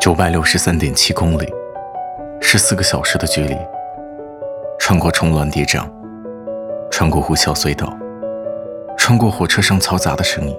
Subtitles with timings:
[0.00, 1.46] 九百六十三点七公里，
[2.40, 3.54] 十四个小时的距离，
[4.78, 5.86] 穿过重峦叠嶂，
[6.90, 7.94] 穿过呼啸隧道，
[8.96, 10.56] 穿过火车上嘈杂的声音，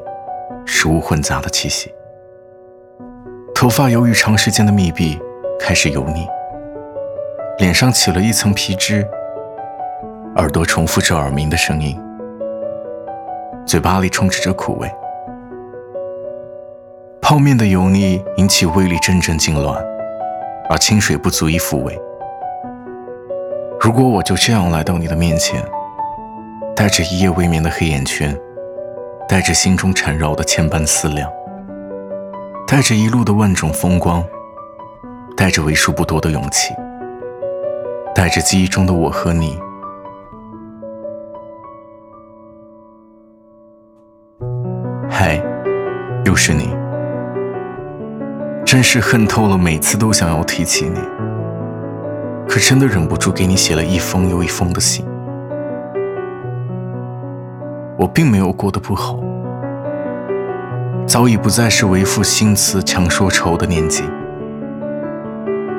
[0.64, 1.92] 食物混杂的气息。
[3.56, 5.20] 头发由于长时间的密闭
[5.60, 6.28] 开始油腻，
[7.58, 9.04] 脸上起了一层皮脂，
[10.36, 12.00] 耳朵重复着耳鸣的声音，
[13.66, 14.88] 嘴巴里充斥着苦味。
[17.32, 19.82] 泡面的油腻引起胃里阵阵痉挛，
[20.70, 21.98] 而清水不足以抚慰。
[23.80, 25.64] 如果我就这样来到你的面前，
[26.76, 28.38] 带着一夜未眠的黑眼圈，
[29.30, 31.32] 带着心中缠绕的千般思量，
[32.68, 34.22] 带着一路的万种风光，
[35.38, 36.74] 带着为数不多的勇气，
[38.14, 39.58] 带着记忆中的我和你，
[45.10, 45.42] 嗨，
[46.26, 46.81] 又是你。
[48.72, 50.98] 真是恨透了，每次都想要提起你，
[52.48, 55.06] 可真的忍不住给你写了一封又一封的信。
[57.98, 59.20] 我并没有过得不好，
[61.06, 64.06] 早已不再是为赋新词强说愁的年纪，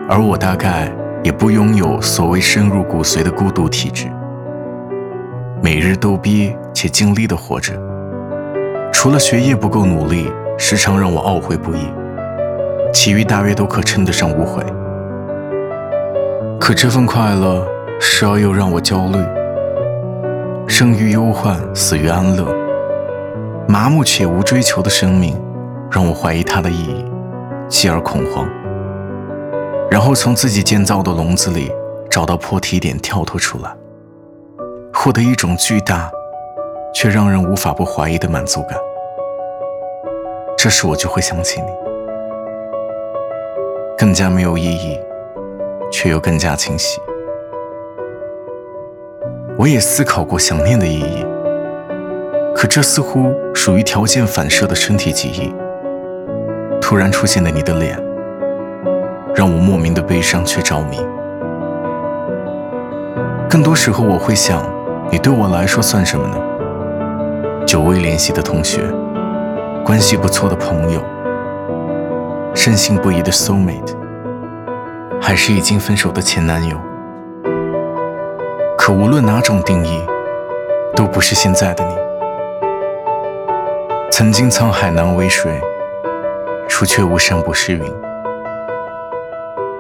[0.07, 0.93] 而我大概
[1.25, 4.07] 也不拥有所谓深入骨髓的孤独体质，
[5.63, 7.73] 每日逗逼且尽力的活着，
[8.93, 11.89] 除了学业不够努力，时常让我懊悔不已。
[12.93, 14.63] 其余大约都可称得上无悔，
[16.61, 17.67] 可这份快乐
[17.99, 19.19] 时而又让我焦虑。
[20.69, 22.47] 生于忧患，死于安乐，
[23.67, 25.35] 麻木且无追求的生命，
[25.91, 27.05] 让我怀疑它的意义，
[27.69, 28.47] 继而恐慌，
[29.91, 31.73] 然后从自己建造的笼子里
[32.11, 33.71] 找到破题点跳脱出来，
[34.93, 36.11] 获得一种巨大
[36.95, 38.79] 却让人无法不怀疑的满足感。
[40.57, 41.92] 这时我就会想起你。
[44.03, 44.99] 更加没有意义，
[45.89, 47.01] 却又更加清晰。
[49.57, 51.25] 我也思考过想念的意义，
[52.53, 55.55] 可这似乎属于条件反射的身体记忆。
[56.81, 57.97] 突然出现的你的脸，
[59.37, 60.99] 让我莫名的悲伤却着迷。
[63.49, 64.65] 更多时候我会想，
[65.13, 67.65] 你对我来说算什么呢？
[67.65, 68.81] 久未联系的同学，
[69.85, 71.01] 关系不错的朋友。
[72.55, 73.97] 深信不疑的 soul mate，
[75.21, 76.77] 还是已经分手的前男友？
[78.77, 80.01] 可无论哪种定义，
[80.95, 81.95] 都不是现在的你。
[84.11, 85.61] 曾经沧海难为水，
[86.69, 87.83] 除却巫山不是云。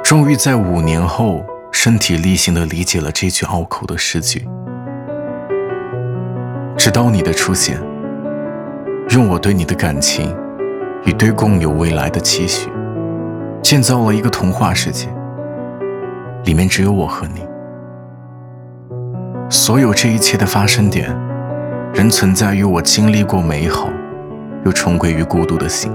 [0.02, 4.48] 终于在五年后，身体力行的理解了这句拗口的诗句。
[6.76, 7.80] 直到你的出现，
[9.10, 10.34] 用我对你的感情。
[11.04, 12.70] 与对共有未来的期许，
[13.62, 15.08] 建造了一个童话世界，
[16.44, 17.44] 里面只有我和你。
[19.50, 21.14] 所有这一切的发生点，
[21.92, 23.88] 仍存在于我经历过美好，
[24.64, 25.92] 又重归于孤独的心。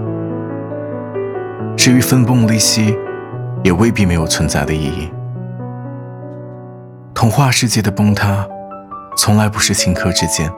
[1.76, 2.98] 至于分崩离析，
[3.64, 5.10] 也未必没有存在的意义。
[7.14, 8.46] 童话世界的崩塌，
[9.16, 10.52] 从来不是顷刻之间，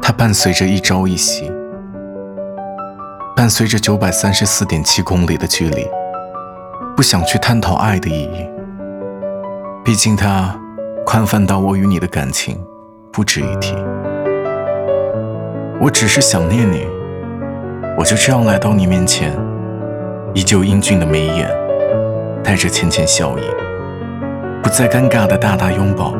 [0.00, 1.52] 它伴随着一朝一夕。
[3.40, 5.88] 伴随着九百三十四点七公里的距离，
[6.94, 8.46] 不想去探讨爱的意义。
[9.82, 10.54] 毕竟它
[11.06, 12.62] 宽泛到我与你的感情
[13.10, 13.74] 不值一提。
[15.80, 16.86] 我只是想念你，
[17.96, 19.34] 我就这样来到你面前，
[20.34, 21.50] 依旧英俊的眉眼，
[22.44, 23.42] 带着浅浅笑意，
[24.62, 26.12] 不再尴尬的大大拥抱，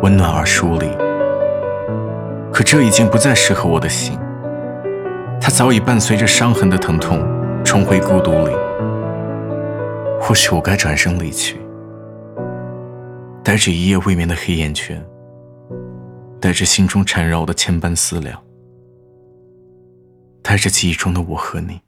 [0.00, 0.86] 温暖而疏离。
[2.52, 4.16] 可这已经不再适合我的心。
[5.46, 7.24] 他早已伴随着伤痕的疼痛，
[7.64, 8.52] 重回孤独里。
[10.20, 11.56] 或许我该转身离去，
[13.44, 15.00] 带着一夜未眠的黑眼圈，
[16.40, 18.42] 带着心中缠绕的千般思量，
[20.42, 21.80] 带着记忆中的我和你。